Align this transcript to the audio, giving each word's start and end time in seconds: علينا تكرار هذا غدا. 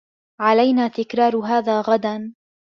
علينا 0.41 0.87
تكرار 0.87 1.37
هذا 1.37 1.81
غدا. 1.81 2.33